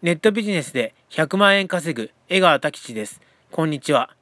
[0.00, 3.20] ネットビジネスで100万円稼ぐ江川拓司です。
[3.50, 4.14] こんにちは。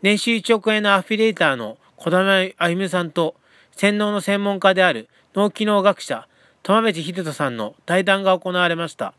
[0.00, 3.34] 年収1億円のアフィリエーターの小玉歩さんと
[3.72, 6.28] 洗脳の専門家である脳機能学者
[6.62, 9.12] 友部秀人さんの対談が行われました。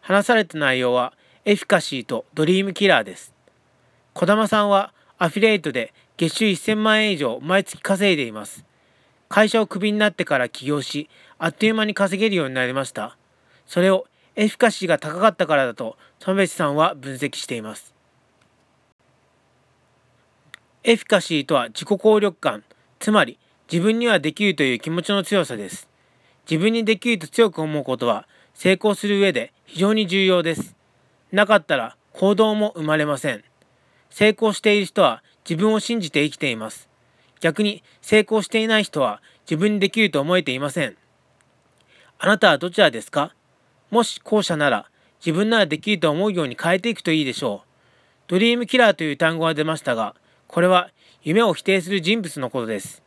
[0.00, 1.12] 話された内容は
[1.44, 3.34] エフィカシーとドリームキラーです。
[4.14, 8.64] 小玉さんはアフィリエイトで月収1000万円以上毎月稼いでいます。
[9.28, 13.16] 会社をクビになってから起業し、あっという間に稼げるようになりました。
[13.66, 14.06] それを
[14.40, 17.92] エフィカシーが高かったからだと友部さんは分析しています。
[20.82, 22.64] エフィカシーとは自己効力感、
[23.00, 23.38] つまり
[23.70, 25.90] 自分にはできるという気持ちの強さです。
[26.50, 30.74] 自分にできると強く思うことは成功する上で非常に重要です。
[31.32, 33.44] なかったら行動も生まれません。
[34.08, 36.88] 成功している人は自分を信じて生きています。
[37.40, 40.96] 逆に成功していない人は自分にできると思えていません。
[42.18, 43.34] あなたはどちらですか？
[43.90, 44.86] もし後者なら
[45.18, 47.68] 自分ならできると思うように変えていくといいでしょう。
[48.28, 50.14] ドリームキラーという単語が出ましたが、
[50.46, 50.90] これは
[51.22, 53.02] 夢を否定する人物のことです。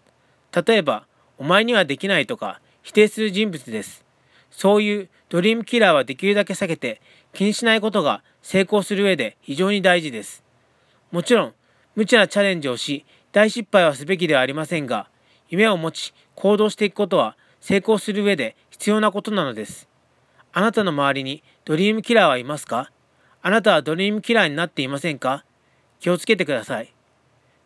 [0.65, 4.05] 例えば、お前にはできないとか否定する人物です。
[4.51, 7.01] そういうドリームキラーはできるだけ避けて
[7.33, 10.43] 気にしないことが成功する上で非常に大事です。
[11.11, 11.53] もちろん、
[11.95, 15.09] 無茶なチャレンジをし、大失敗はすべきではありませんが、
[15.49, 19.87] 夢を持ち行動していくことは成功する上で必要なことなのです。
[20.55, 22.91] あなたの周りにドリームキラーはいますか？
[23.41, 25.43] あなたはドリームキラーになっていませんか？
[25.99, 26.93] 気をつけてください。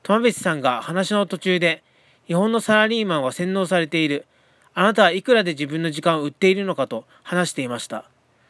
[0.04, 1.84] 友別さんが話の途中で、
[2.28, 4.26] 日本のサラリーマンは洗脳されている。
[4.74, 8.06] あなたはいくらで自分の時間を売っているのかと話していました。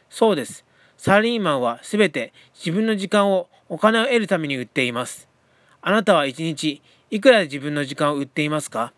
[0.08, 0.64] そうです。
[0.96, 5.28] サラリーマンはすべて自分の時間をお金を得るために売っています。
[5.82, 8.92] あなたは一日いくらで自分の時間を売っていますか？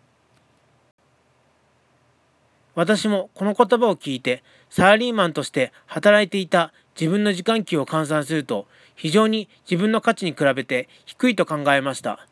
[2.73, 12.27] 私もこの言葉を聞いてサラリーマンとして働いていた自分の時間給を換算すると非常に自分の価値に比べて低いと考えました。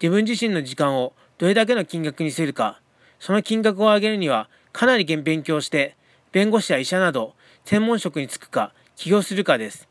[0.00, 2.80] 自分自身の時間をどれだけの金額にするか、
[3.20, 5.96] その金額を上げるにはかなり勉強して
[6.32, 7.34] 弁護士や医者など
[7.64, 9.88] 専門職に就くか起業するかです。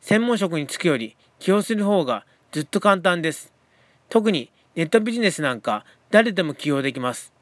[0.00, 3.52] 専門職に就くより起業する方がずっと簡単です。
[4.08, 7.32] 特にネットビジネスなんか誰でも起業できます。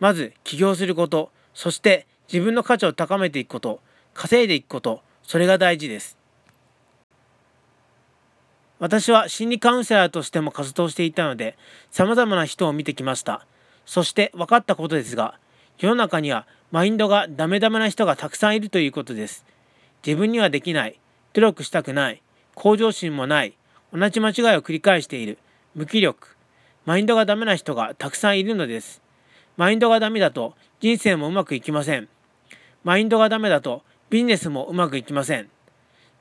[0.00, 3.80] まず起業すること、そして自分の価値を高めていくこと、
[4.14, 6.18] 稼いでいくこと、それが大事です。
[8.78, 11.56] 私は心理カウンセラーとしても活動していたので、
[11.90, 13.44] 様々な人を見てきました。
[13.86, 15.38] そして分かったことですが、
[15.78, 19.44] 世の中にはマインドがダメダメな人がたくさんいるということです。
[20.06, 21.00] 自分にはできない、
[21.32, 22.22] 努力したくない、
[22.54, 23.54] 向上心もない、
[23.92, 25.38] 同じ間違いを繰り返している、
[25.74, 26.36] 無気力、
[26.84, 29.02] マインドがダメな人がたくさんいるのです。
[29.58, 32.08] マインドがダメだと人生もうまくいきません。
[32.84, 35.50] マインドがダメだとビジネスもうまくいきません。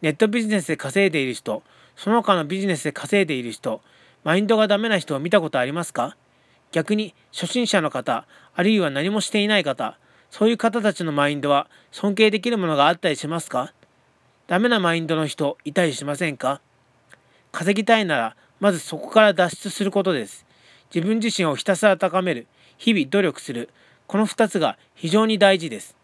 [0.01, 1.61] ネットビジネスで稼いでいる人、
[1.95, 3.81] その他のビジネスで稼いでいる人、
[4.23, 6.17] マインドがダメな人を見たことありますか？
[6.71, 9.99] 逆に初心者の方、あるいは何もしていない方、
[10.31, 13.71] そういう方たちのマインドは尊敬できるものがあったりしますか？
[14.47, 16.59] ダメなマインドの人いたりしませんか？
[17.51, 20.46] 稼ぎたいならまずそこから脱出することです。
[20.93, 23.69] 自分自身をひたすら高める、日々努力する、
[24.07, 25.97] この2つが非常に大事です。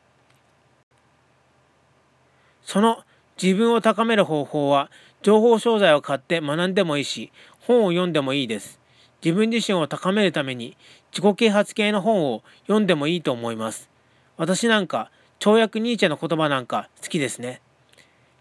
[2.63, 3.03] その
[3.41, 4.89] 自分を高める方法は
[5.22, 8.79] 情報商材を買って学んでもいいし本を読んでもいいです。
[9.23, 10.75] 自分自身を高めるために
[11.11, 13.89] 自己啓発系の本を読んでもいいと思います。
[14.38, 17.61] 私なんか跳躍ニーチェの言葉なんか好きですね。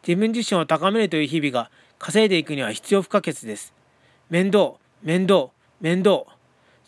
[0.07, 3.73] 自分自身を高めるという日々が稼いでいくには必要不可欠です。
[4.29, 5.51] 面倒、面倒、
[5.83, 6.27] 面倒。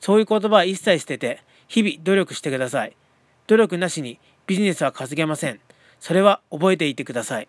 [0.01, 2.97] そういう言葉は一切捨てて日々努力してください。
[3.47, 5.61] 努力なしにビジネスは稼げません。
[6.01, 7.49] それは覚えていてください。